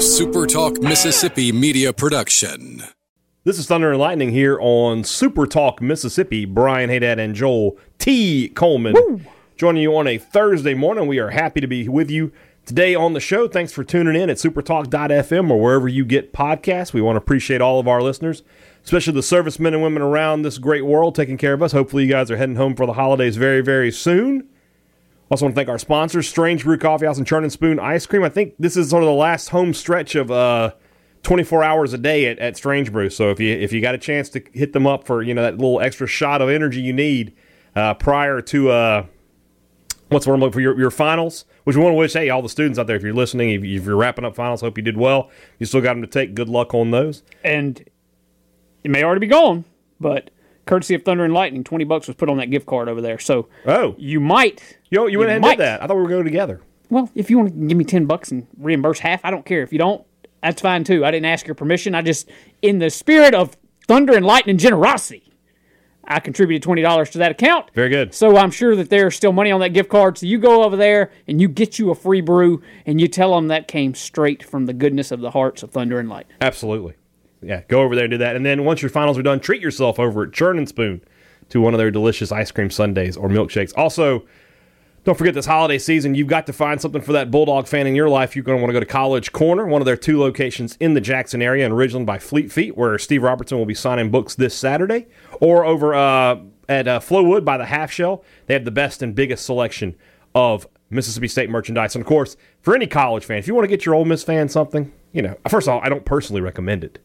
[0.00, 2.84] A Super Talk Mississippi media production.
[3.44, 6.46] This is Thunder and Lightning here on Super Talk Mississippi.
[6.46, 8.48] Brian Haydad and Joel T.
[8.48, 9.26] Coleman
[9.58, 11.06] joining you on a Thursday morning.
[11.06, 12.32] We are happy to be with you
[12.64, 13.46] today on the show.
[13.46, 16.94] Thanks for tuning in at supertalk.fm or wherever you get podcasts.
[16.94, 18.42] We want to appreciate all of our listeners,
[18.82, 21.72] especially the servicemen and women around this great world taking care of us.
[21.72, 24.48] Hopefully, you guys are heading home for the holidays very, very soon.
[25.30, 28.04] Also, want to thank our sponsors, Strange Brew Coffee House and Churn and Spoon Ice
[28.04, 28.24] Cream.
[28.24, 30.72] I think this is sort of the last home stretch of uh,
[31.22, 33.08] 24 hours a day at, at Strange Brew.
[33.10, 35.42] So if you if you got a chance to hit them up for you know
[35.42, 37.32] that little extra shot of energy you need
[37.76, 39.06] uh, prior to uh,
[40.08, 42.48] what's the word for your, your finals, which we want to wish hey all the
[42.48, 44.96] students out there if you're listening if, if you're wrapping up finals, hope you did
[44.96, 45.30] well.
[45.60, 46.34] You still got them to take.
[46.34, 47.22] Good luck on those.
[47.44, 47.84] and
[48.82, 49.64] it may already be gone,
[50.00, 50.30] but
[50.70, 53.18] courtesy of Thunder and Lightning, twenty bucks was put on that gift card over there.
[53.18, 55.82] So Oh, you might, yo, you went ahead and did that.
[55.82, 56.60] I thought we were going together.
[56.88, 59.62] well, if you want to give me ten bucks and reimburse half, I don't care.
[59.62, 60.06] If you don't,
[60.42, 61.04] that's fine too.
[61.04, 61.94] I didn't ask your permission.
[61.94, 62.30] I just,
[62.62, 65.24] in the spirit of Thunder and Lightning generosity,
[66.04, 67.70] I contributed twenty dollars to that account.
[67.74, 68.14] Very good.
[68.14, 70.18] So I'm sure that there's still money on that gift card.
[70.18, 73.34] So you go over there and you get you a free brew, and you tell
[73.34, 76.36] them that came straight from the goodness of the hearts of Thunder and Lightning.
[76.40, 76.94] Absolutely.
[77.42, 78.36] Yeah, go over there and do that.
[78.36, 81.00] And then once your finals are done, treat yourself over at Churn and Spoon
[81.48, 83.72] to one of their delicious ice cream sundaes or milkshakes.
[83.76, 84.26] Also,
[85.04, 87.94] don't forget this holiday season, you've got to find something for that Bulldog fan in
[87.94, 88.36] your life.
[88.36, 90.92] You're going to want to go to College Corner, one of their two locations in
[90.92, 94.34] the Jackson area in Ridgeland by Fleet Feet, where Steve Robertson will be signing books
[94.34, 95.06] this Saturday,
[95.40, 98.22] or over uh, at uh, Flowwood by the Half Shell.
[98.46, 99.96] They have the best and biggest selection
[100.34, 101.94] of Mississippi State merchandise.
[101.94, 104.22] And of course, for any college fan, if you want to get your Ole Miss
[104.22, 106.98] fan something, you know, first of all, I don't personally recommend it.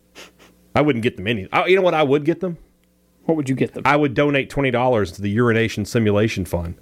[0.75, 1.47] I wouldn't get them any.
[1.51, 2.57] I, you know what I would get them?
[3.23, 3.83] What would you get them?
[3.85, 6.75] I would donate twenty dollars to the Urination Simulation Fund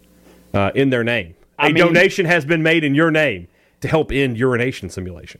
[0.53, 1.35] uh, in their name.
[1.59, 3.47] A I mean- donation has been made in your name
[3.81, 5.39] to help end urination simulation.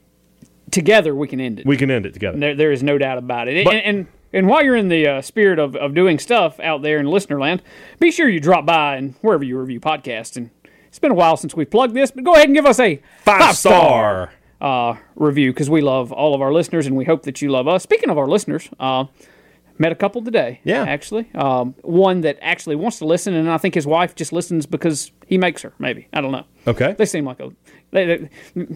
[0.71, 1.65] Together we can end it.
[1.65, 2.37] We can end it together.
[2.37, 3.65] There, there is no doubt about it.
[3.65, 6.81] But- and, and and while you're in the uh, spirit of, of doing stuff out
[6.81, 7.61] there in listener land,
[7.99, 10.35] be sure you drop by and wherever you review podcasts.
[10.35, 10.49] And
[10.87, 12.99] it's been a while since we plugged this, but go ahead and give us a
[13.23, 14.33] Five star.
[14.63, 17.67] Uh, review because we love all of our listeners and we hope that you love
[17.67, 17.83] us.
[17.83, 19.05] Speaking of our listeners, uh,
[19.77, 20.61] met a couple today.
[20.63, 20.83] Yeah.
[20.83, 24.65] actually, um, one that actually wants to listen, and I think his wife just listens
[24.65, 25.73] because he makes her.
[25.79, 26.45] Maybe I don't know.
[26.65, 26.95] Okay.
[26.97, 27.51] They seem like a.
[27.91, 28.67] They, they,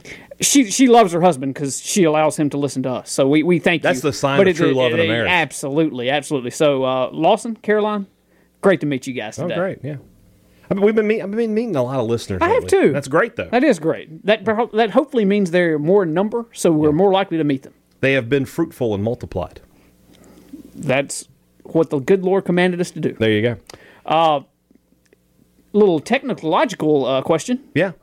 [0.42, 3.10] she she loves her husband because she allows him to listen to us.
[3.10, 3.84] So we, we thank you.
[3.84, 5.30] That's the sign but of true love in a marriage.
[5.30, 6.52] Absolutely, absolutely.
[6.52, 8.08] So uh, Lawson, Caroline,
[8.62, 9.46] great to meet you guys today.
[9.46, 9.60] Oh, today.
[9.60, 9.80] great.
[9.84, 9.98] Yeah.
[10.70, 12.42] I mean, we've been meet, I've been meeting a lot of listeners.
[12.42, 12.92] I have too.
[12.92, 13.50] That's great though.
[13.50, 14.26] That is great.
[14.26, 17.74] That that hopefully means they're more in number, so we're more likely to meet them.
[18.02, 19.62] They have been fruitful and multiplied.
[20.76, 21.28] That's
[21.64, 23.14] what the good Lord commanded us to do.
[23.14, 23.58] There you go.
[24.06, 24.42] Uh,
[25.74, 27.64] little technological uh, question.
[27.74, 27.94] Yeah.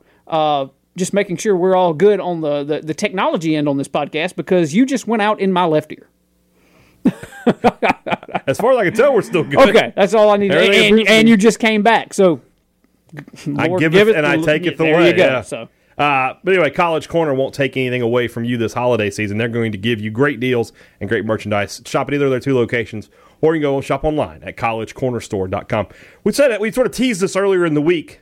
[0.96, 4.36] Just making sure we're all good on the, the, the technology end on this podcast
[4.36, 6.08] because you just went out in my left ear.
[8.46, 9.70] As far as I can tell, we're still good.
[9.70, 10.52] Okay, that's all I need.
[10.52, 12.40] And, and, and you just came back, so
[13.58, 15.10] I give, it, and I take it there away.
[15.10, 15.24] you go.
[15.24, 15.42] Yeah.
[15.42, 19.38] So Uh, but anyway, College Corner won't take anything away from you this holiday season.
[19.38, 21.80] They're going to give you great deals and great merchandise.
[21.86, 23.10] Shop at either of their two locations,
[23.40, 25.88] or you can go shop online at collegecornerstore.com.
[26.24, 28.20] We said it, we sort of teased this earlier in the week,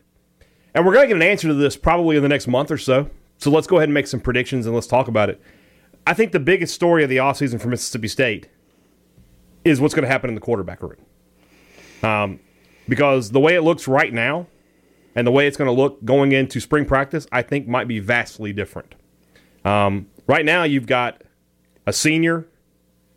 [0.74, 2.78] and we're going to get an answer to this probably in the next month or
[2.78, 3.08] so.
[3.38, 5.40] So let's go ahead and make some predictions and let's talk about it.
[6.06, 8.48] I think the biggest story of the offseason for Mississippi State
[9.64, 10.96] is what's going to happen in the quarterback room.
[12.02, 12.40] Um,
[12.88, 14.46] because the way it looks right now,
[15.14, 17.98] and the way it's going to look going into spring practice, I think might be
[17.98, 18.94] vastly different.
[19.64, 21.22] Um, right now, you've got
[21.86, 22.46] a senior,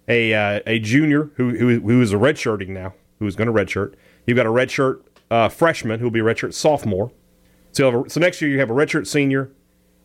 [0.07, 3.95] a uh, a junior who, who who is a redshirting now, who's going to redshirt.
[4.25, 5.01] You've got a redshirt
[5.31, 7.11] uh, freshman who will be a redshirt sophomore.
[7.72, 9.51] So, a, so next year you have a redshirt senior,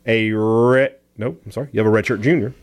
[0.06, 2.54] a red no, I'm sorry, you have a redshirt junior,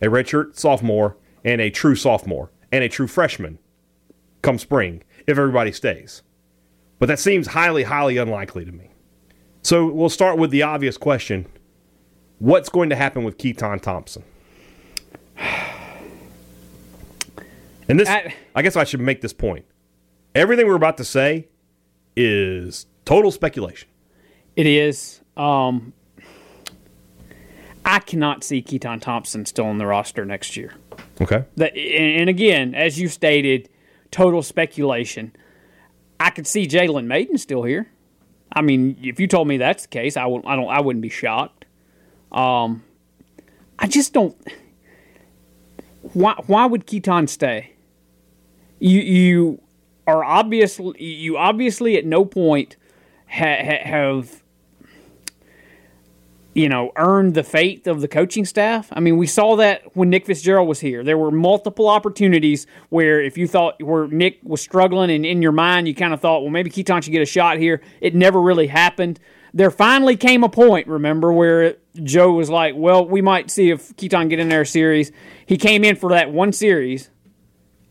[0.00, 3.58] a redshirt sophomore, and a true sophomore, and a true freshman
[4.40, 6.22] come spring if everybody stays.
[6.98, 8.90] But that seems highly, highly unlikely to me.
[9.62, 11.46] So we'll start with the obvious question
[12.38, 14.24] What's going to happen with Keytaon Thompson?
[17.88, 19.64] And this, I- I guess I should make this point.
[20.34, 21.46] Everything we're about to say
[22.16, 23.88] is total speculation.
[24.56, 25.20] it is.
[25.36, 25.92] Um,
[27.84, 30.74] I cannot see Keytaon Thompson still on the roster next year.
[31.20, 31.44] Okay.
[31.56, 33.68] That, and again, as you stated,
[34.10, 35.32] total speculation.
[36.18, 37.90] I could see Jalen Mayden still here.
[38.52, 40.44] I mean, if you told me that's the case, I would.
[40.46, 40.68] I don't.
[40.68, 41.66] I wouldn't be shocked.
[42.32, 42.84] Um,
[43.78, 44.36] I just don't.
[46.00, 46.34] Why?
[46.46, 47.72] Why would Keytaon stay?
[48.78, 49.62] You you
[50.06, 52.76] are obviously you obviously at no point
[53.28, 54.42] ha, ha, have
[56.56, 58.88] you know, earned the faith of the coaching staff.
[58.90, 61.04] I mean, we saw that when Nick Fitzgerald was here.
[61.04, 65.52] There were multiple opportunities where if you thought where Nick was struggling and in your
[65.52, 67.82] mind you kind of thought, well, maybe Keytaon should get a shot here.
[68.00, 69.20] It never really happened.
[69.52, 73.94] There finally came a point, remember, where Joe was like, well, we might see if
[73.96, 75.12] Keytaon get in there a series.
[75.44, 77.10] He came in for that one series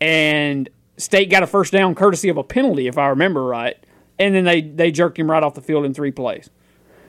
[0.00, 3.76] and State got a first down courtesy of a penalty, if I remember right.
[4.18, 6.50] And then they, they jerked him right off the field in three plays.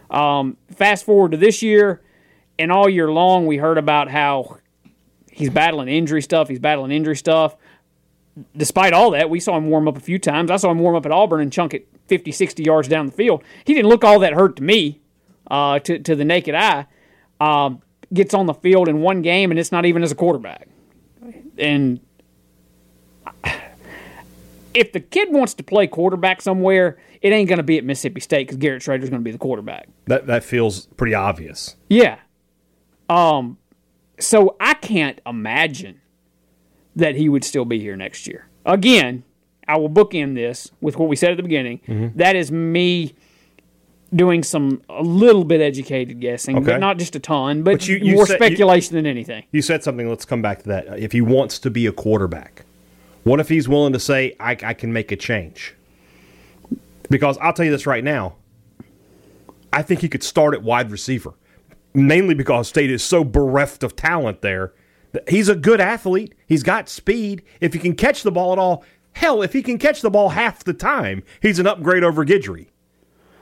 [0.10, 2.02] Um, fast forward to this year,
[2.58, 4.58] and all year long we heard about how
[5.32, 6.48] he's battling injury stuff.
[6.48, 7.56] He's battling injury stuff.
[8.56, 10.52] Despite all that, we saw him warm up a few times.
[10.52, 13.12] I saw him warm up at Auburn and chunk it 50, 60 yards down the
[13.12, 13.44] field.
[13.66, 15.02] He didn't look all that hurt to me,
[15.50, 16.86] uh, to, to the naked eye.
[17.40, 17.82] Um,
[18.14, 20.68] gets on the field in one game, and it's not even as a quarterback.
[21.58, 22.00] And
[24.74, 28.20] if the kid wants to play quarterback somewhere, it ain't going to be at Mississippi
[28.22, 29.88] State because Garrett Shrader's going to be the quarterback.
[30.06, 31.76] That that feels pretty obvious.
[31.90, 32.20] Yeah.
[33.10, 33.58] Um.
[34.20, 36.02] So I can't imagine
[36.96, 38.48] that he would still be here next year.
[38.66, 39.24] Again,
[39.68, 41.80] I will bookend this with what we said at the beginning.
[41.88, 42.18] Mm-hmm.
[42.18, 43.14] That is me
[44.16, 46.66] doing some a little bit educated guessing, Okay.
[46.72, 49.44] but not just a ton, but, But you- you more said- you- speculation than anything.
[49.52, 50.08] You said something.
[50.10, 50.98] Let's come back to that.
[51.00, 52.64] If he wants to be a quarterback,
[53.24, 55.76] what if he's willing to say, "I, I can make a change"?
[57.10, 58.36] Because I'll tell you this right now.
[59.72, 61.34] I think he could start at wide receiver,
[61.94, 64.74] mainly because State is so bereft of talent there.
[65.28, 66.34] He's a good athlete.
[66.46, 67.44] He's got speed.
[67.62, 68.84] If he can catch the ball at all,
[69.14, 72.68] hell, if he can catch the ball half the time, he's an upgrade over Guidry.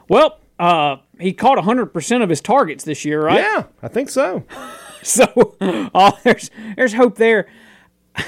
[0.07, 3.39] Well, uh, he caught 100% of his targets this year, right?
[3.39, 4.43] Yeah, I think so.
[5.05, 7.47] So oh, there's there's hope there.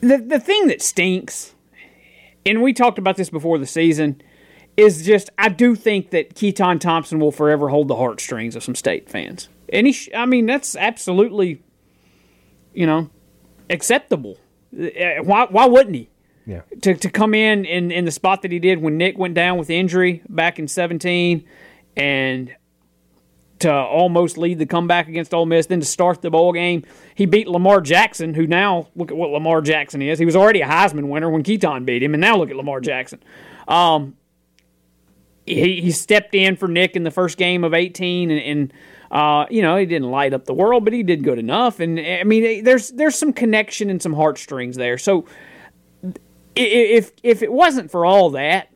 [0.00, 1.53] The the thing that stinks,
[2.46, 4.20] and we talked about this before the season,
[4.76, 8.74] is just I do think that Keytaon Thompson will forever hold the heartstrings of some
[8.74, 11.62] state fans, and he sh- I mean that's absolutely,
[12.72, 13.10] you know,
[13.70, 14.38] acceptable.
[14.76, 16.10] Uh, Why why wouldn't he?
[16.46, 16.60] Yeah.
[16.82, 19.56] to, to come in, in in the spot that he did when Nick went down
[19.56, 21.42] with injury back in 17
[21.96, 22.54] and
[23.60, 26.84] to almost lead the comeback against Ole Miss, then to start the bowl game.
[27.14, 30.18] He beat Lamar Jackson, who now look at what Lamar Jackson is.
[30.18, 32.80] He was already a Heisman winner when Keytaon beat him, and now look at Lamar
[32.80, 33.22] Jackson.
[33.68, 34.16] Um,
[35.46, 38.72] he, he stepped in for Nick in the first game of 18 and, and
[39.10, 41.78] uh, you know, he didn't light up the world, but he did good enough.
[41.78, 44.98] And I mean, there's there's some connection and some heartstrings there.
[44.98, 45.26] So
[46.56, 48.68] if if it wasn't for all that,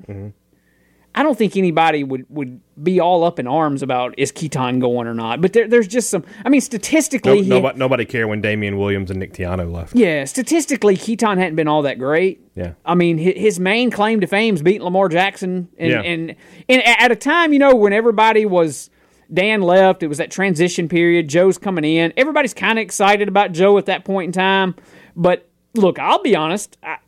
[1.15, 5.09] I don't think anybody would, would be all up in arms about is Keytaon going
[5.09, 5.41] or not.
[5.41, 6.25] But there, there's just some.
[6.45, 9.97] I mean, statistically, he- nobody, nobody cared when Damian Williams and Nick Tiano left.
[9.97, 12.41] yeah, statistically, Keytaon hadn't been all that great.
[12.55, 12.75] Yeah.
[12.85, 16.01] I mean, his main claim to fame is beating Lamar Jackson, and Yeah.
[16.03, 16.37] and,
[16.69, 18.89] and at a time, you know, when everybody was
[19.33, 21.27] Dan left, it was that transition period.
[21.29, 22.13] Joe's coming in.
[22.17, 24.75] Everybody's kind of excited about Joe at that point in time.
[25.17, 26.77] But look, I'll be honest.
[26.83, 26.99] I,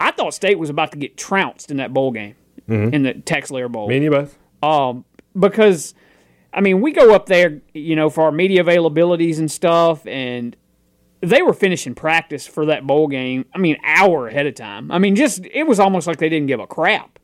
[0.00, 2.34] I thought State was about to get trounced in that bowl game
[2.68, 4.38] in the TaxSlayer Bowl Me and you both.
[4.62, 5.04] um,
[5.38, 5.94] because
[6.52, 10.56] I mean we go up there, you know, for our media availabilities and stuff, and
[11.20, 13.44] they were finishing practice for that bowl game.
[13.54, 14.90] I mean, hour ahead of time.
[14.92, 17.18] I mean, just it was almost like they didn't give a crap.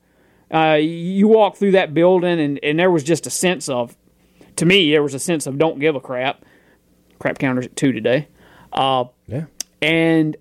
[0.52, 3.96] Uh, you walk through that building, and and there was just a sense of,
[4.56, 6.44] to me, there was a sense of don't give a crap.
[7.18, 8.28] Crap counters at two today.
[8.72, 9.44] Uh, Yeah.
[9.82, 10.36] and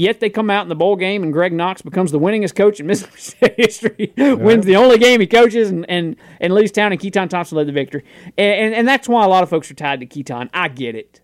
[0.00, 2.80] yet they come out in the bowl game, and Greg Knox becomes the winningest coach
[2.80, 4.12] in Mississippi State history.
[4.16, 6.92] Wins the only game he coaches, and and, and leaves town.
[6.92, 8.04] And Keytaon Thompson led the victory,
[8.38, 10.48] and, and and that's why a lot of folks are tied to Keytaon.
[10.54, 11.20] I get it,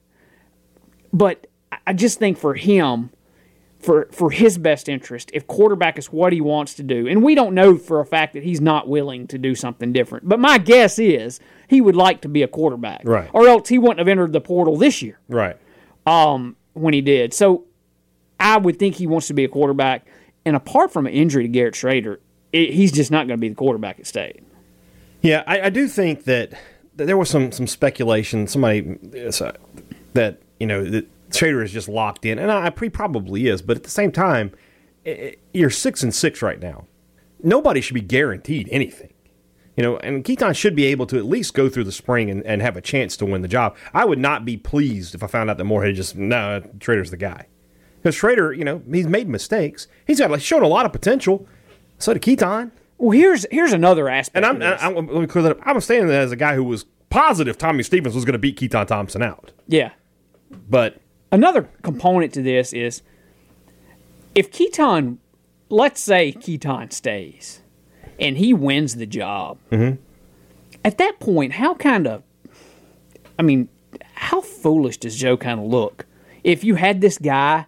[1.12, 3.10] but I- I just think for him.
[3.78, 7.36] For, for his best interest, if quarterback is what he wants to do, and we
[7.36, 10.58] don't know for a fact that he's not willing to do something different, but my
[10.58, 13.30] guess is he would like to be a quarterback, Right.
[13.32, 15.56] Or else he wouldn't have entered the portal this year Right.
[16.04, 17.32] Um, when he did.
[17.32, 17.64] So
[18.40, 20.06] I would think he wants to be a quarterback.
[20.44, 22.18] And apart from an injury to Garrett Shrader,
[22.52, 24.42] it, he's just not going to be the quarterback at State.
[25.22, 26.52] Yeah, I, I do think that,
[26.94, 28.46] there was some some speculation.
[28.46, 29.52] Somebody uh,
[30.14, 33.60] that you know that Shrader is just locked in, and I, he probably is.
[33.60, 34.52] But at the same time,
[35.04, 36.86] i- i- you're six and six right now.
[37.42, 39.12] Nobody should be guaranteed anything.
[39.76, 42.42] You know, and Keytaon should be able to at least go through the spring and,
[42.46, 43.76] and have a chance to win the job.
[43.92, 47.18] I would not be pleased if I found out that Moorhead just no Trader's the
[47.18, 47.46] guy.
[48.06, 49.88] Because Shrader, you know, he's made mistakes.
[50.06, 51.48] He's got like shown a lot of potential.
[51.98, 52.70] So did Keytaon.
[52.98, 54.36] Well, here's here's another aspect.
[54.36, 54.80] And I'm, of this.
[54.80, 55.58] I'm, let me clear that up.
[55.66, 58.60] I'm saying that as a guy who was positive Tommy Stevens was going to beat
[58.60, 59.50] Keytaon Thompson out.
[59.66, 59.90] yeah.
[60.68, 61.00] But
[61.32, 63.02] Another component to this is
[64.36, 65.18] if Keytaon,
[65.68, 67.60] let's say Keytaon stays
[68.20, 69.58] and he wins the job.
[69.72, 70.00] Mm-hmm.
[70.84, 72.22] at that point, how kind of,
[73.36, 73.68] I mean,
[74.14, 76.06] how foolish does Joe kind of look?
[76.44, 77.66] If you had this guy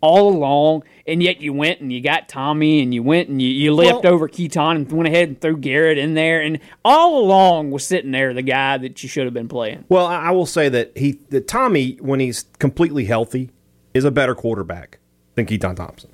[0.00, 3.48] all along, and yet you went and you got Tommy, and you went and you,
[3.48, 7.18] you leapt Well- over Keytaon and went ahead and threw Garrett in there, and all
[7.24, 9.84] along was sitting there the guy that you should have been playing.
[9.88, 13.50] Well, I will say that he, that Tommy, when he's completely healthy,
[13.94, 14.98] is a better quarterback
[15.34, 16.10] than Keytaon Thompson.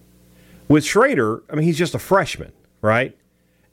[0.68, 3.16] With Shrader, I mean, he's just a freshman, right?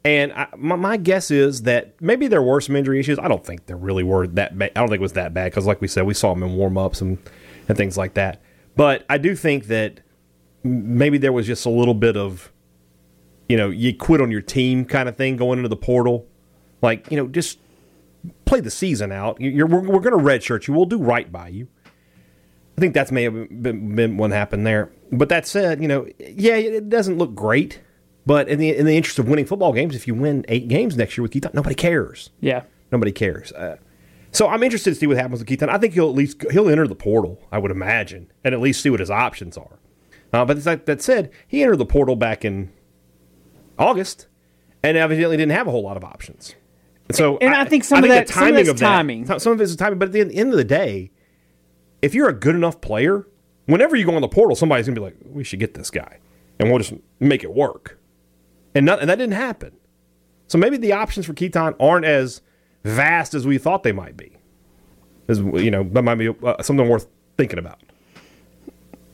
[0.03, 3.19] And I, my, my guess is that maybe there were some injury issues.
[3.19, 4.71] I don't think there really were that bad.
[4.75, 6.53] I don't think it was that bad because, like we said, we saw him in
[6.55, 7.17] warm ups and,
[7.67, 8.41] and things like that.
[8.79, 9.99] But I do think that
[10.63, 12.49] maybe there was just a little bit of,
[13.49, 16.27] you know, you quit on your team kind of thing going into the portal.
[16.81, 17.59] Like, you know, just
[18.45, 19.41] play the season out.
[19.41, 20.73] You- You're, we're we're going to redshirt you.
[20.73, 21.67] We'll do right by you.
[22.77, 24.89] I think that's may have been, been what happened there.
[25.11, 27.81] But that said, you know, yeah, it doesn't look great.
[28.25, 30.95] But in the in the interest of winning football games, if you win eight games
[30.95, 32.29] next year with Keytaon, nobody cares.
[32.39, 32.63] Yeah.
[32.93, 33.51] Nobody cares.
[33.51, 33.75] Uh,
[34.31, 35.69] so I'm interested to see what happens with Keytaon.
[35.69, 37.41] I think he'll at least he'll enter the portal.
[37.51, 39.79] I would imagine, and at least see what his options are.
[40.31, 42.71] Uh, but that, that said, he entered the portal back in
[43.77, 44.27] August,
[44.83, 46.53] and evidently didn't have a whole lot of options.
[47.07, 49.61] And so, And I think some of that- the some of timing that- some of
[49.61, 49.97] it's timing.
[49.97, 51.11] But at the end of the day,
[52.01, 53.25] if you're a good enough player,
[53.65, 56.19] whenever you go on the portal, somebody's gonna be like, "We should get this guy,"
[56.59, 57.97] and we'll just make it work.
[58.75, 59.71] And, not, and that didn't happen.
[60.47, 62.41] So maybe the options for Keytaon aren't as
[62.83, 64.37] vast as we thought they might be.
[65.27, 67.07] As you know, that might be uh, something worth
[67.37, 67.79] thinking about.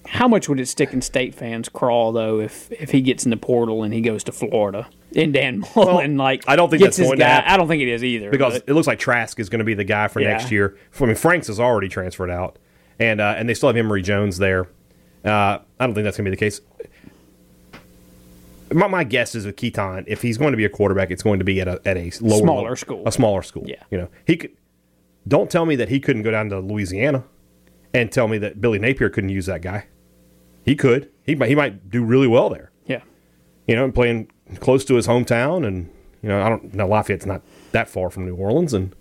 [0.08, 3.32] How much would it stick in state fans' crawl though if if he gets in
[3.32, 7.00] the portal and he goes to Florida and Dan Mullen like I don't think that's
[7.00, 7.52] going to happen.
[7.52, 9.66] I don't think it is either because but- it looks like Trask is going to
[9.66, 10.30] be the guy for Yeah.
[10.30, 10.78] next year.
[11.02, 12.60] I mean, Franks is already transferred out,
[13.00, 14.68] and uh, and they still have Emory Jones there.
[15.26, 16.62] Uh, I don't think that's going to be the case.
[18.74, 21.40] My, my guess is with Keytaon, if he's going to be a quarterback, it's going
[21.40, 23.04] to be at a at a lower Smaller level- school.
[23.06, 23.64] a smaller school.
[23.68, 23.84] Yeah.
[23.92, 24.52] you know, he could.
[25.28, 27.24] Don't tell me that he couldn't go down to Louisiana,
[27.94, 29.86] and tell me that Billy Napier couldn't use that guy.
[30.64, 31.10] He could.
[31.24, 31.50] He might.
[31.50, 33.02] He might do really well there yeah.
[33.68, 34.30] you know, and playing
[34.60, 35.90] close to his hometown, and
[36.22, 37.42] you know, I don't know Lafayette's not
[37.72, 38.96] that far from New Orleans, and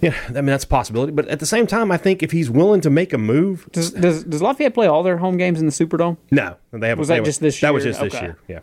[0.00, 1.12] yeah, I mean that's a possibility.
[1.12, 3.92] But at the same time, I think if he's willing to make a move, Does,
[3.92, 6.16] does does Lafayette play all their home games in the Superdome?
[6.30, 7.00] no, they haven't.
[7.00, 7.68] Was that just this Year?
[7.68, 8.38] That was just this year.
[8.48, 8.60] Yeah,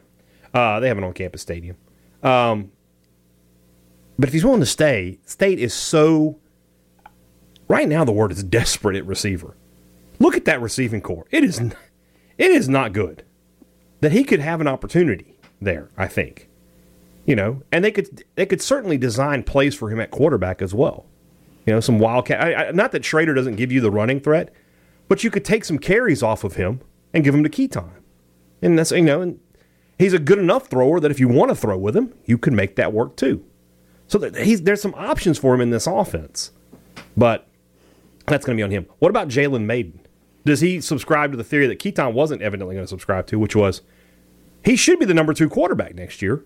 [0.54, 1.77] uh, they have an on-campus stadium.
[2.24, 2.72] Um,
[4.18, 6.39] but if he's willing to stay, State is so.
[7.68, 9.56] Right now, the word is desperate at receiver.
[10.20, 11.25] Look at that receiving core.
[11.32, 13.24] It is, it is not good.
[14.01, 15.89] That he could have an opportunity there.
[15.98, 16.48] I think,
[17.25, 20.74] you know, and they could they could certainly design plays for him at quarterback as
[20.74, 21.06] well.
[21.65, 22.41] You know, some wildcat.
[22.41, 24.53] I, I, not that Shrader doesn't give you the running threat,
[25.07, 26.81] but you could take some carries off of him
[27.13, 27.91] and give him to Keytaon.
[28.62, 29.39] And that's you know, and
[29.98, 32.55] he's a good enough thrower that if you want to throw with him, you can
[32.55, 33.43] make that work too.
[34.07, 36.51] So there's some options for him in this offense,
[37.17, 37.48] but
[38.27, 38.86] that's going to be on him.
[39.00, 40.00] What about Jalen Mayden?
[40.45, 43.55] Does he subscribe to the theory that Keytaon wasn't evidently going to subscribe to, which
[43.55, 43.81] was
[44.63, 46.43] he should be the number two quarterback next year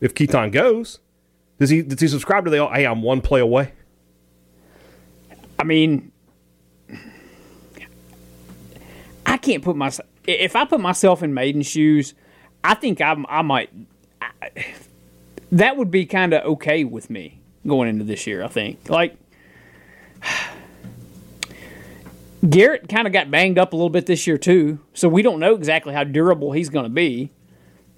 [0.00, 1.00] if Keytaon goes?
[1.58, 3.72] Does he does he subscribe to the hey I'm one play away?
[5.62, 6.10] I mean,
[9.24, 10.08] I can't put myself.
[10.26, 12.14] If I put myself in Mayden's shoes,
[12.64, 13.70] I think I, I might.
[14.20, 14.50] I,
[15.52, 18.42] that would be kind of okay with me going into this year.
[18.42, 19.16] I think like
[22.50, 25.38] Garrett kind of got banged up a little bit this year too, so we don't
[25.38, 27.30] know exactly how durable he's going to be.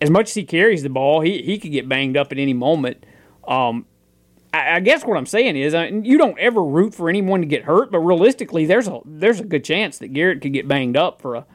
[0.02, 2.52] As much as he carries the ball, he he could get banged up at any
[2.52, 3.06] moment.
[3.48, 3.86] Um,
[4.54, 7.46] I, I guess what I'm saying is, uh, you don't ever root for anyone to
[7.46, 10.96] get hurt, but realistically, there's a there's a good chance that Garrett could get banged
[10.96, 11.46] up for a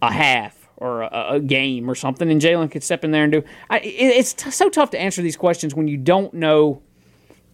[0.00, 3.32] a half or a, a game or something, and Jalen could step in there and
[3.32, 3.42] do.
[3.68, 6.82] I, it, it's t- so tough to answer these questions when you don't know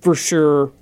[0.00, 0.73] for sure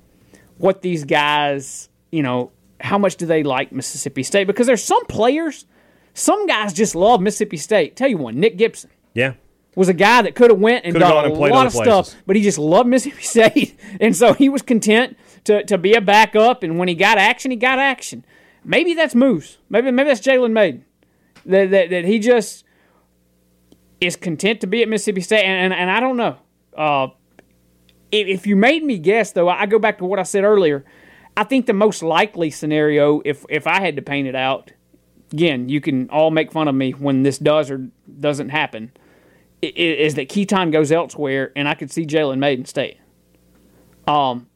[0.59, 4.49] what these guys, you know, how much do they like Mississippi State?
[4.49, 5.67] Because there's some players,
[6.15, 7.95] some guys just love Mississippi State.
[7.95, 9.35] Tell you one, Nick Gibson Yeah,
[9.75, 12.15] was a guy that could have went and Could've done gone a lot of stuff,
[12.27, 16.01] but he just loved Mississippi State, and so he was content to, to be a
[16.01, 16.63] backup.
[16.63, 18.25] And when he got action, he got action.
[18.65, 19.59] Maybe that's Moose.
[19.71, 20.85] Maybe maybe that's Jalen Mayden.
[21.47, 22.65] That, that that he just
[24.01, 26.37] is content to be at Mississippi State, and and, and I don't know.
[26.77, 27.09] Uh,
[28.11, 30.85] if, if you made me guess, though, I go back to what I said earlier.
[31.35, 34.71] I think the most likely scenario, if if I had to paint it out,
[35.33, 37.89] again, you can all make fun of me when this does or
[38.21, 38.93] doesn't happen
[39.63, 42.99] is that Keytaon goes elsewhere, and I could see Jalen Mayden stay.
[44.07, 44.49] Um,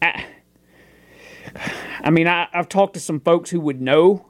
[0.00, 0.26] I,
[2.00, 4.26] I mean, I, I've talked to some folks who would know,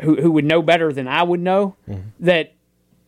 [0.00, 1.76] who who would know better than I would know,
[2.20, 2.54] that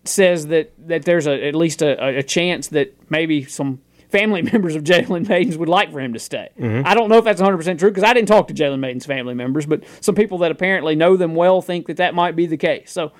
[0.05, 4.76] says that that there's a at least a, a chance that maybe some family members
[4.76, 6.49] of Jalen Mayden's would like for him to stay.
[6.59, 6.87] Mm-hmm.
[6.87, 9.35] I don't know if that's 100% true because I didn't talk to Jalen Mayden's family
[9.35, 12.57] members, but some people that apparently know them well think that that might be the
[12.57, 12.93] case.
[12.93, 13.12] So,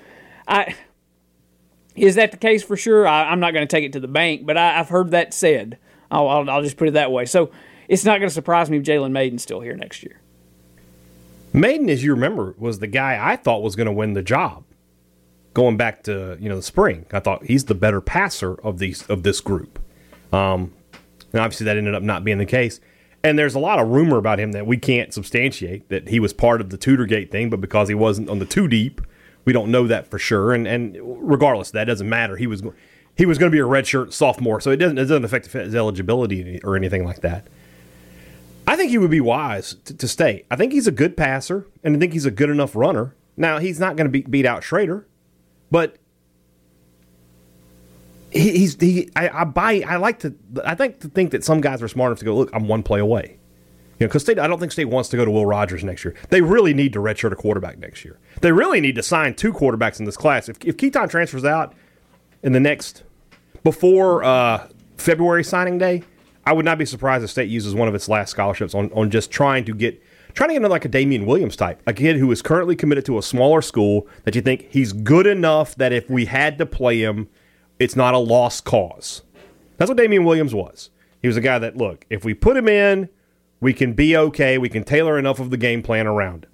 [0.47, 0.73] I
[1.95, 3.07] is that the case for sure?
[3.07, 5.33] I, am not going to take it to the bank, but I, have heard that
[5.33, 5.77] said.
[6.11, 7.25] I'll, I'll, I'll, just put it that way.
[7.25, 7.51] So
[7.87, 10.19] it's not going to surprise me if Jalen Mayden's still here next year.
[11.53, 14.63] Mayden, as you remember, was the guy I thought was going to win the job.
[15.53, 19.03] Going back to you know the spring, I thought he's the better passer of these
[19.07, 19.79] of this group.
[20.33, 20.73] Um,
[21.31, 22.81] and obviously that ended up not being the case.
[23.23, 26.33] And there's a lot of rumor about him that we can't substantiate that he was
[26.33, 29.01] part of the Tutorgate thing, but because he wasn't on the two deep,
[29.45, 30.53] we don't know that for sure.
[30.53, 32.35] And and regardless, that doesn't matter.
[32.35, 32.63] He was
[33.15, 35.75] he was going to be a redshirt sophomore, so it doesn't it doesn't affect his
[35.75, 37.47] eligibility or anything like that.
[38.67, 40.43] I think he would be wise to, to, stay.
[40.49, 43.13] I think he's a good passer, and I think he's a good enough runner.
[43.37, 45.05] Now he's not going to beat, beat out Shrader,
[45.69, 45.97] but
[48.31, 49.11] he, he's he.
[49.15, 49.83] I, I, buy.
[49.87, 50.33] I like to.
[50.65, 52.35] I think to think that some guys are smart enough to go.
[52.35, 53.37] Look, I'm one play away.
[53.99, 54.39] You know, because State.
[54.39, 56.15] I don't think State wants to go to Will Rogers next year.
[56.29, 58.19] They really need to redshirt a quarterback next year.
[58.41, 60.49] They really need to sign two quarterbacks in this class.
[60.49, 61.73] If if Keytaon transfers out
[62.43, 63.03] in the next
[63.63, 66.03] before uh, February signing day
[66.45, 69.09] I would not be surprised if State uses one of its last scholarships on, on
[69.09, 70.01] just trying to get
[70.33, 73.05] trying to get into like a Damian Williams type, a kid who is currently committed
[73.05, 76.65] to a smaller school that you think he's good enough that if we had to
[76.65, 77.29] play him,
[77.79, 79.23] it's not a lost cause.
[79.77, 80.89] That's what Damian Williams was.
[81.21, 83.09] He was a guy that look, if we put him in,
[83.65, 84.59] we can be okay.
[84.59, 86.45] We can tailor enough of the game plan around.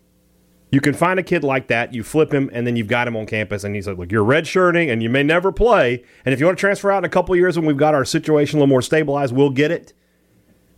[0.71, 3.17] You can find a kid like that, you flip him, and then you've got him
[3.17, 6.05] on campus, and he's like, look, you're redshirting, and you may never play.
[6.23, 8.05] And if you want to transfer out in a couple years when we've got our
[8.05, 9.91] situation a little more stabilized, we'll get it.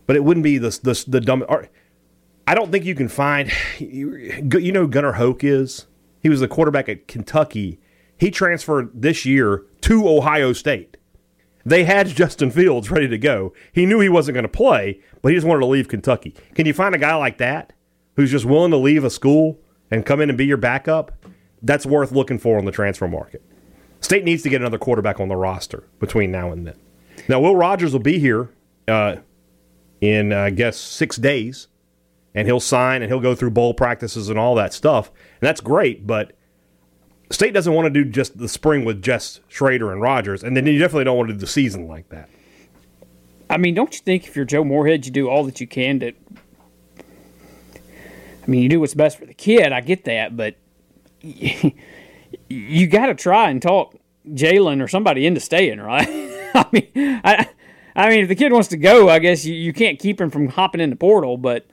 [0.08, 1.44] But it wouldn't be the the, the dumb.
[2.48, 3.52] I don't think you can find.
[3.78, 5.86] You know, Gunnar Hoke is.
[6.18, 7.78] He was the quarterback at Kentucky.
[8.18, 10.96] He transferred this year to Ohio State.
[11.64, 13.52] They had Justin Fields ready to go.
[13.72, 16.34] He knew he wasn't going to play, but he just wanted to leave Kentucky.
[16.54, 17.72] Can you find a guy like that
[18.16, 19.58] who's just willing to leave a school
[19.90, 21.12] and come in and be your backup,
[21.62, 23.42] that's worth looking for on the transfer market.
[24.00, 26.78] State needs to get another quarterback on the roster between now and then.
[27.28, 28.50] Now, Will Rogers will be here
[28.86, 29.16] uh,
[30.00, 31.68] in, uh, I guess, six days,
[32.34, 35.08] and he'll sign and he'll go through bowl practices and all that stuff.
[35.08, 36.32] And that's great, but
[37.34, 40.66] State doesn't want to do just the spring with just Shrader and Rogers, and then
[40.66, 42.28] you definitely don't want to do the season like that.
[43.50, 46.00] I mean, don't you think if you're Joe Moorhead, you do all that you can
[46.00, 46.12] to
[48.44, 49.72] I mean, you do what's best for the kid.
[49.72, 50.56] I get that, but
[51.20, 53.96] you, got to try and talk
[54.28, 56.06] Jalen or somebody into staying, right?
[56.54, 57.48] I mean, I,
[57.96, 60.30] I mean, if the kid wants to go, I guess you, you can't keep him
[60.30, 61.66] from hopping in the portal, but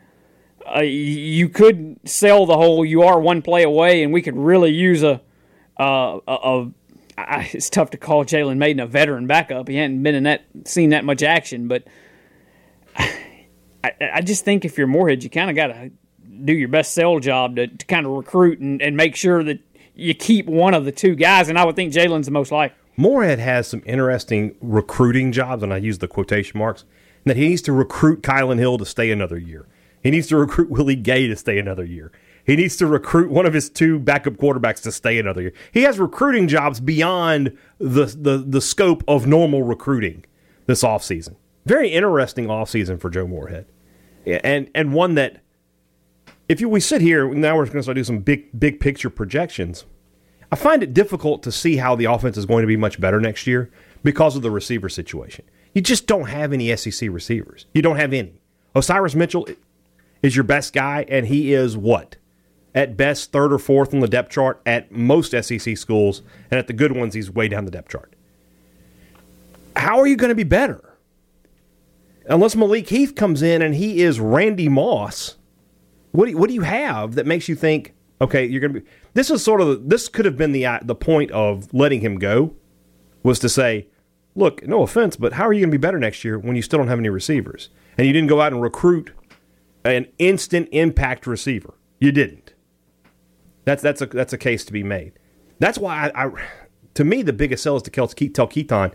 [0.74, 4.72] uh, you could sell the whole you are one play away, and we could really
[4.72, 5.20] use a,
[5.82, 6.66] uh,
[7.54, 9.68] it's tough to call Jalen Mayden a veteran backup.
[9.68, 11.84] He hadn't been in that seen that much action, but
[13.84, 15.92] I, I just think if you're Moorhead, you kind of got to
[16.46, 19.60] do your best sell job to, to kind of recruit and, and make sure that
[19.96, 21.50] you keep one of the two guys.
[21.50, 22.78] And I would think Jalen's the most likely.
[22.98, 26.84] Moorhead has some interesting recruiting jobs, and I use the quotation marks,
[27.26, 29.68] that he needs to recruit Kylan Hill to stay another year.
[30.04, 32.12] He needs to recruit Willie Gay to stay another year.
[32.52, 35.54] He needs to recruit one of his two backup quarterbacks to stay another year.
[35.72, 40.26] He has recruiting jobs beyond the, the, the scope of normal recruiting
[40.66, 41.38] this offseason.
[41.66, 43.68] Very interesting offseason for Joe Moorhead.
[44.26, 45.42] And and one that
[46.50, 49.10] if you, we sit here now, we're going to start do some big big picture
[49.10, 49.86] projections.
[50.52, 53.22] I find it difficult to see how the offense is going to be much better
[53.22, 53.72] next year
[54.04, 55.46] because of the receiver situation.
[55.74, 57.68] You just don't have any SEC receivers.
[57.74, 58.42] You don't have any.
[58.76, 59.48] Osirus Mitchell
[60.22, 62.18] is your best guy, and he is what?
[62.74, 66.68] At best, third or fourth on the depth chart at most SEC schools, and at
[66.68, 68.14] the good ones, he's way down the depth chart.
[69.76, 70.98] How are you going to be better?
[72.28, 75.36] Unless Malik Heath comes in and he is Randy Moss
[76.12, 78.82] what do you, what do you have that makes you think okay you're going to
[78.82, 82.02] be this is sort of this could have been the uh, the point of letting
[82.02, 82.54] him go
[83.24, 83.88] was to say
[84.36, 86.62] look no offense but how are you going to be better next year when you
[86.62, 89.12] still don't have any receivers and you didn't go out and recruit
[89.84, 92.51] an instant impact receiver you didn't
[93.66, 95.14] that's that's a that's a case to be made
[95.60, 96.32] that's why I, I
[96.96, 98.94] to me the biggest sell is to tell Keytaon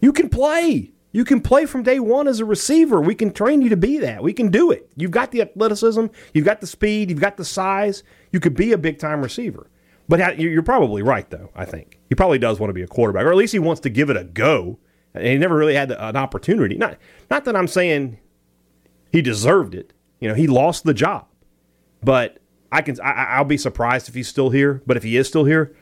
[0.00, 3.00] you can play you can play from day one as a receiver.
[3.00, 4.20] We can train you to be that.
[4.20, 4.90] We can do it.
[4.96, 8.02] You've got the athleticism, you've got the speed, you've got the size.
[8.32, 9.70] You could be a big time receiver.
[10.08, 12.00] But you're probably right, though, I think.
[12.08, 14.10] He probably does want to be a quarterback, or at least he wants to give
[14.10, 14.80] it a go.
[15.14, 16.76] And he never really had an opportunity.
[16.76, 16.98] Not,
[17.30, 18.18] not that I'm saying
[19.12, 19.92] he deserved it.
[20.18, 21.26] You know, he lost the job.
[22.02, 22.38] But
[22.72, 24.82] I can, I, will be surprised if he's still here.
[24.86, 25.74] But if he is still here,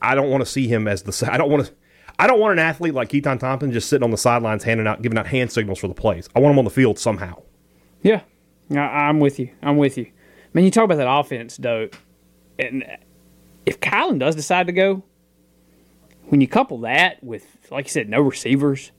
[0.00, 1.28] I don't want to see him as the.
[1.32, 1.72] I don't want to.
[2.18, 5.02] I don't want an athlete like Keytaon Thompson just sitting on the sidelines handing out,
[5.02, 6.28] giving out hand signals for the plays.
[6.34, 7.42] I want him on the field somehow.
[8.02, 8.22] Yeah,
[8.70, 9.50] I, I'm with you.
[9.62, 10.10] I'm with you.
[10.52, 11.88] Man, you talk about that offense, though,
[12.58, 12.84] and
[13.66, 15.02] if Kylan does decide to go,
[16.26, 18.92] when you couple that with, like you said, no receivers,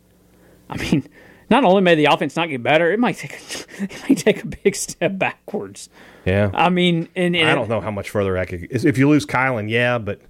[0.69, 1.08] I mean,
[1.50, 4.44] not only may the offense not get better, it might take a, it might take
[4.44, 5.90] a big step backwards.
[6.26, 8.68] Yeah, I mean, and, and I don't know how much further I could.
[8.72, 10.22] If you lose Kylan, yeah, but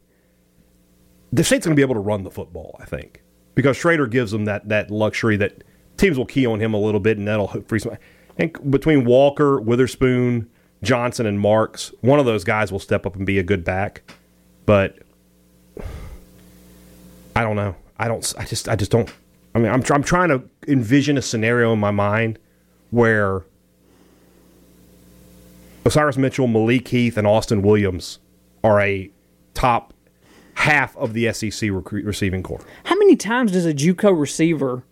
[1.31, 2.77] the state's going to be able to run the football.
[2.79, 3.21] I think
[3.55, 5.63] because Shrader gives them that that luxury that
[5.97, 7.97] teams will key on him a little bit, and that'll free some.
[8.37, 10.49] And between Walker, Witherspoon,
[10.83, 14.03] Johnson, and Marks, one of those guys will step up and be a good back.
[14.65, 14.99] But
[17.35, 17.75] I don't know.
[17.97, 18.33] I don't.
[18.37, 18.67] I just.
[18.67, 19.11] I just don't.
[19.55, 19.81] I mean, I'm.
[19.89, 22.37] I'm trying to envision a scenario in my mind
[22.91, 23.43] where
[25.85, 28.19] Osirus Mitchell, Malik Heath, and Austin Williams
[28.63, 29.09] are a
[29.53, 29.93] top
[30.55, 32.65] half of the SEC rec- receiving corps.
[32.83, 34.83] How many times does a JUCO receiver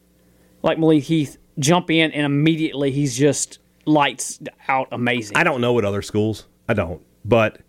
[0.61, 5.35] like Malik Heath jump in and immediately he's just lights out amazing?
[5.35, 6.45] I don't know at other schools.
[6.69, 7.01] I don't.
[7.25, 7.59] But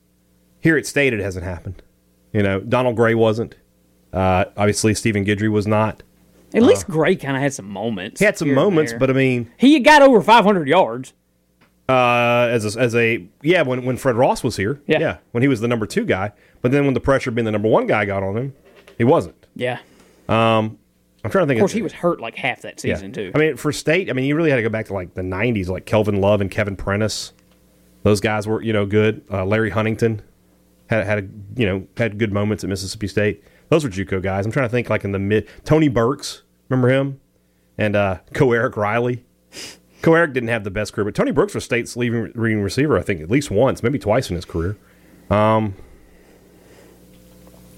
[0.61, 1.83] here at State, it hasn't happened.
[2.33, 3.57] You know, Donald Gray wasn't.
[4.12, 6.04] Uh, obviously, Stephen Guidry was not.
[6.55, 8.21] At least Gray kind of had some moments.
[8.21, 11.12] He had some moments, but I mean, he got over 500 yards.
[11.88, 15.19] uh, as a, as a yeah, when when Fred Ross was here, Yeah.
[15.33, 17.69] when he was the number two guy, but then when the pressure being the number
[17.69, 18.55] one guy got on him,
[18.97, 19.47] he wasn't.
[19.55, 19.81] Yeah.
[20.29, 20.79] Um,
[21.25, 21.59] I'm trying to think.
[21.59, 22.95] Of course, he was hurt like half that yeah.
[22.95, 23.33] season too.
[23.35, 25.23] I mean, for state, I mean, you really had to go back to like the
[25.23, 27.33] '90s, like Kelvin Love and Kevin Prentice.
[28.03, 29.23] Those guys were you know good.
[29.31, 30.23] Uh, Larry Huntington
[30.88, 31.29] had had a,
[31.61, 33.43] you know had good moments at Mississippi State.
[33.71, 34.45] Those were JUCO guys.
[34.47, 35.49] I'm trying to think like in the mid.
[35.64, 37.20] Tony Burks, remember him?
[37.77, 39.24] And uh, Co Eric Riley.
[40.03, 42.98] Co Eric didn't have the best career, but Tony Brooks was State's leading receiver.
[42.98, 44.77] I think at least once, maybe twice in his career.
[45.31, 45.74] Um,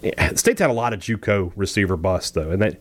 [0.02, 2.80] yeah, State's had a lot of JUCO receiver busts though, and that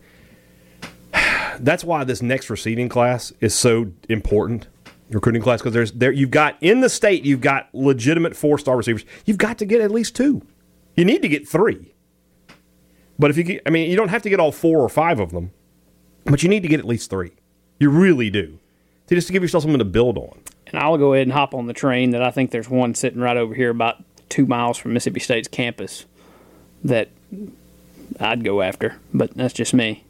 [1.60, 4.68] that's why this next receiving class is so important
[5.10, 8.76] recruiting class because there's there you've got in the state you've got legitimate four star
[8.76, 10.42] receivers you've got to get at least two
[10.96, 11.94] you need to get three
[13.16, 15.20] but if you get i mean you don't have to get all four or five
[15.20, 15.52] of them
[16.26, 17.32] but you need to get at least three
[17.78, 18.58] you really do
[19.06, 21.54] to just to give yourself something to build on and I'll go ahead and hop
[21.54, 24.76] on the train that I think there's one sitting right over here about two miles
[24.76, 26.06] from Mississippi State's campus
[26.84, 27.08] that
[28.18, 30.04] I'd go after, but that's just me.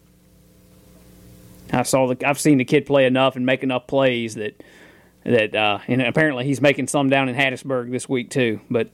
[1.73, 4.63] I saw the I've seen the kid play enough and make enough plays that
[5.25, 8.61] that uh, and apparently he's making some down in Hattiesburg this week too.
[8.71, 8.91] But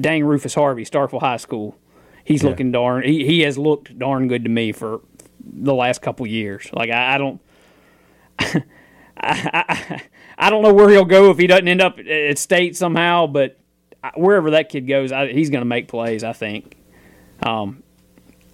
[0.00, 1.76] dang Rufus Harvey, Starkville High School,
[2.24, 5.00] he's looking darn he, he has looked darn good to me for
[5.44, 6.68] the last couple years.
[6.72, 7.40] Like I, I don't
[9.16, 10.02] I
[10.38, 13.58] I don't know where he'll go if he doesn't end up at state somehow, but
[14.14, 16.24] wherever that kid goes, I, he's going to make plays.
[16.24, 16.76] I think.
[17.42, 17.82] Um,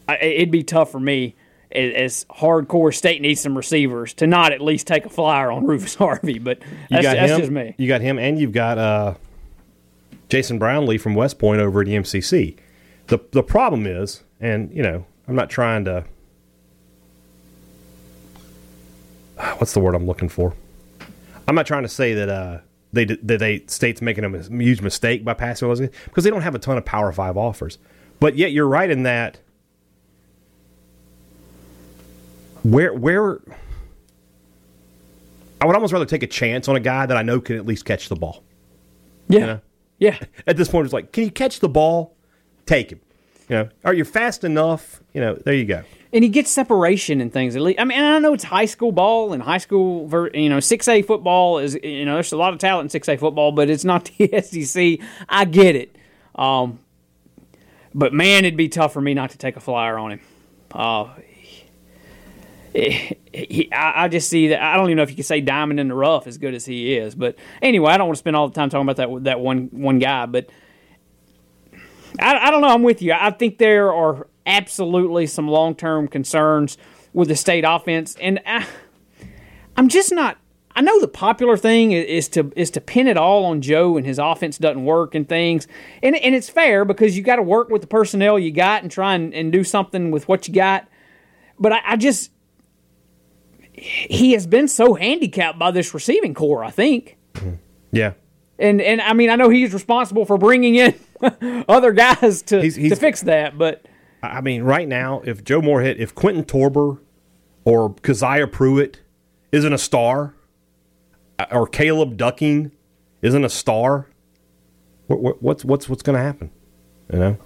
[0.09, 1.35] I, it'd be tough for me
[1.73, 5.67] as, as hardcore state needs some receivers to not at least take a flyer on
[5.67, 7.75] Rufus Harvey, but you that's, got that's him just me.
[7.79, 9.15] you got him and you've got uh,
[10.29, 12.57] jason brownlee from west point over at emcc
[13.07, 16.05] the, the problem is and you know i'm not trying to
[19.59, 20.55] what's the word i'm looking for
[21.49, 22.59] I'm not trying to say that uh,
[22.93, 26.55] they that they states making a huge mistake by passing those because they don't have
[26.55, 27.79] a ton of Power Five offers.
[28.19, 29.39] But yet you're right in that
[32.63, 33.41] where where
[35.61, 37.67] I would almost rather take a chance on a guy that I know can at
[37.67, 38.43] least catch the ball.
[39.29, 39.61] Yeah, know?
[39.99, 40.19] yeah.
[40.47, 42.17] At this point, it's like, can you catch the ball?
[42.67, 43.01] Take him.
[43.49, 45.01] You know, are you fast enough?
[45.15, 45.85] You know, there you go.
[46.13, 47.57] And he gets separation and things.
[47.57, 50.61] At least, I mean, I know it's high school ball and high school, you know,
[50.61, 53.53] six A football is, you know, there's a lot of talent in six A football,
[53.53, 55.07] but it's not the SEC.
[55.29, 55.97] I get it,
[56.35, 56.79] um,
[57.95, 60.21] but man, it'd be tough for me not to take a flyer on him.
[60.73, 61.09] Uh,
[62.73, 64.61] he, he- I, I just see that.
[64.63, 66.67] I don't even know if you can say diamond in the rough as good as
[66.67, 67.15] he is.
[67.15, 69.69] But anyway, I don't want to spend all the time talking about that that one
[69.73, 70.27] one guy.
[70.27, 70.51] But
[72.21, 72.69] I, I don't know.
[72.69, 73.13] I'm with you.
[73.13, 76.79] I think there are absolutely some long term concerns
[77.13, 78.67] with the state offense, and I,
[79.77, 80.39] I'm just not.
[80.79, 84.05] I know the popular thing is to is to pin it all on Joe and
[84.07, 85.67] his offense doesn't work and things,
[86.03, 88.91] and and it's fair because you got to work with the personnel you got and
[88.91, 90.87] try and, and do something with what you got.
[91.59, 92.31] But I, I just
[93.73, 96.63] he has been so handicapped by this receiving core.
[96.65, 97.17] I think.
[97.35, 97.55] Mm-hmm.
[97.93, 98.13] Yeah.
[98.59, 100.95] And and I mean I know he's responsible for bringing in
[101.69, 103.87] other guys to He's- he's- to fix that, but
[104.33, 106.99] I mean, right now, if Joe Moorhead, if Quentin Torber
[107.65, 109.01] or Keziah Pruitt
[109.53, 110.35] isn't a star,
[111.39, 112.73] uh, or Caleb Ducking
[113.23, 114.09] isn't a star,
[115.07, 116.51] what, what, what's what's what's going to happen?
[117.13, 117.39] You know,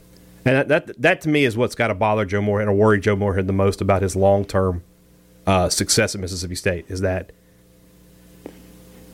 [0.45, 3.01] And that, that that to me is what's got to bother Joe Moorhead or worry
[3.01, 4.83] Joe Moorhead the most about his long term
[5.47, 7.33] uh, success at Mississippi State is that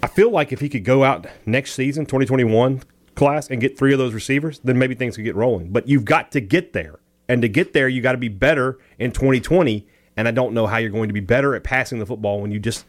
[0.02, 2.82] I feel like if he could go out next season, 2021
[3.14, 5.70] class, and get three of those receivers, then maybe things could get rolling.
[5.70, 7.00] But you've got to get there.
[7.28, 9.86] And to get there, you got to be better in 2020.
[10.16, 12.50] And I don't know how you're going to be better at passing the football when
[12.50, 12.84] you just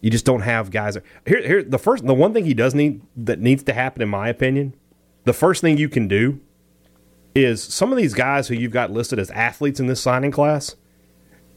[0.00, 0.96] you just don't have guys.
[1.26, 4.08] Here, here, the first, the one thing he does need that needs to happen, in
[4.08, 4.74] my opinion,
[5.24, 6.40] the first thing you can do
[7.34, 10.76] is some of these guys who you've got listed as athletes in this signing class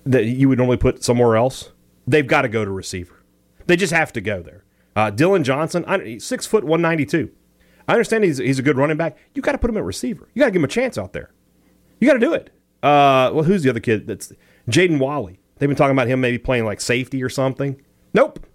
[0.05, 1.71] that you would normally put somewhere else,
[2.05, 3.23] they've got to go to receiver.
[3.65, 4.65] They just have to go there.
[4.95, 7.31] Uh, Dillon Johnson, six foot one ninety two.
[7.87, 9.17] I understand he's he's a good running back.
[9.33, 10.27] You got to put him at receiver.
[10.33, 11.31] You got to give him a chance out there.
[12.03, 12.49] You got to do it.
[12.83, 14.07] Uh, well, who's the other kid?
[14.07, 14.33] That's
[14.69, 15.39] Jaden Walley.
[15.57, 17.81] They've been talking about him maybe playing like safety or something.
[18.13, 18.45] Nope.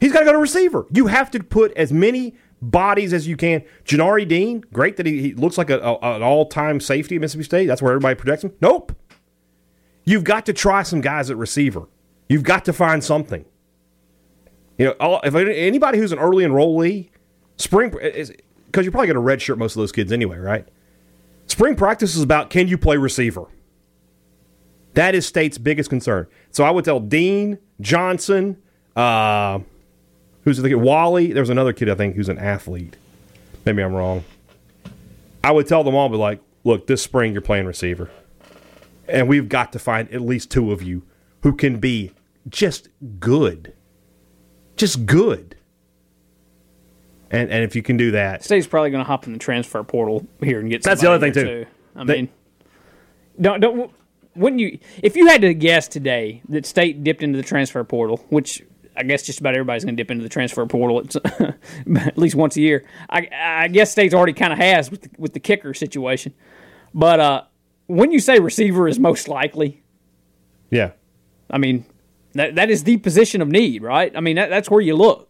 [0.00, 0.86] He's got to go to receiver.
[0.90, 3.64] You have to put as many bodies as you can.
[3.84, 7.20] Janari Dean, great that he, he looks like a, a, an all time safety at
[7.20, 7.66] Mississippi State.
[7.66, 8.54] That's where everybody projects him.
[8.62, 8.96] Nope.
[10.06, 11.86] You've got to try some guys at receiver.
[12.30, 13.44] You've got to find something.
[14.78, 17.10] You know, all, if anybody who's an early enrollee,
[17.58, 20.66] spring because you're probably going to redshirt most of those kids anyway, right?
[21.48, 23.46] Spring practice is about can you play receiver.
[24.94, 26.26] That is state's biggest concern.
[26.50, 28.56] So I would tell Dean Johnson,
[28.96, 29.60] uh,
[30.44, 30.76] who's the kid?
[30.76, 31.32] Walley.
[31.32, 32.96] There's another kid I think who's an athlete.
[33.64, 34.24] Maybe I'm wrong.
[35.44, 38.10] I would tell them all, be like, look, this spring you're playing receiver,
[39.08, 41.02] and we've got to find at least two of you
[41.42, 42.12] who can be
[42.48, 42.88] just
[43.20, 43.72] good,
[44.76, 45.56] just good.
[47.30, 49.82] And and if you can do that, State's probably going to hop in the transfer
[49.82, 50.82] portal here and get.
[50.82, 51.44] That's the other thing too.
[51.44, 51.66] too.
[51.94, 52.28] I they, mean,
[53.40, 53.92] don't don't
[54.34, 58.24] wouldn't you if you had to guess today that State dipped into the transfer portal,
[58.30, 58.62] which
[58.96, 61.00] I guess just about everybody's going to dip into the transfer portal
[61.96, 62.84] at least once a year.
[63.08, 66.34] I, I guess State's already kind of has with the, with the kicker situation.
[66.92, 67.42] But uh,
[67.86, 69.82] when you say receiver is most likely,
[70.70, 70.92] yeah,
[71.50, 71.84] I mean
[72.32, 74.12] that that is the position of need, right?
[74.16, 75.27] I mean that, that's where you look.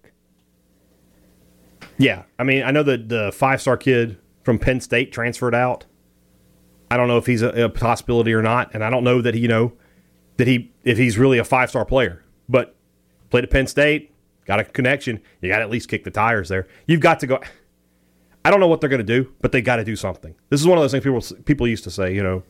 [1.99, 5.85] Yeah, I mean I know that the five star kid from Penn State transferred out.
[6.91, 9.35] I don't know if he's a, a possibility or not, and I don't know that
[9.35, 9.73] he, you know
[10.39, 12.25] that he if he's really a five star player.
[12.49, 12.75] But
[13.31, 14.15] played at Penn State,
[14.47, 15.21] got a connection.
[15.43, 16.67] You got to at least kick the tires there.
[16.87, 17.41] You've got to go.
[18.45, 20.35] I don't know what they're going to do, but they got to do something.
[20.49, 22.43] This is one of those things people people used to say, you know,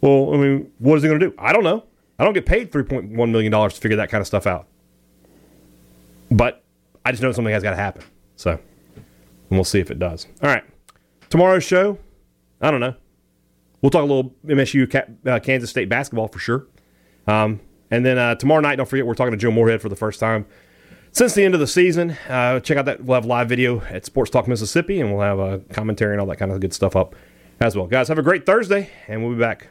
[0.00, 1.34] well, I mean, what is he going to do?
[1.38, 1.84] I don't know.
[2.18, 4.46] I don't get paid three point one million dollars to figure that kind of stuff
[4.46, 4.66] out.
[6.30, 6.64] But
[7.04, 8.02] I just know something has got to happen.
[8.36, 8.58] So,
[9.48, 10.26] and we'll see if it does.
[10.42, 10.64] All right,
[11.30, 11.98] tomorrow's show.
[12.60, 12.94] I don't know.
[13.80, 16.66] We'll talk a little MSU uh, Kansas State basketball for sure.
[17.26, 19.96] Um, and then uh, tomorrow night, don't forget, we're talking to Joe Moorhead for the
[19.96, 20.46] first time
[21.12, 22.10] since the end of the season.
[22.28, 23.04] Uh, check out that.
[23.04, 26.26] We'll have live video at Sports Talk Mississippi, and we'll have a commentary and all
[26.26, 27.14] that kind of good stuff up
[27.60, 27.86] as well.
[27.86, 29.68] Guys, have a great Thursday, and we'll be back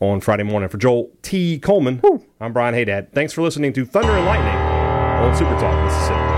[0.00, 0.68] on Friday morning.
[0.68, 1.58] For Joel T.
[1.58, 2.24] Coleman, Woo.
[2.40, 3.12] I'm Brian Haydad.
[3.12, 6.37] Thanks for listening to Thunder and Lightning on Super Talk Mississippi.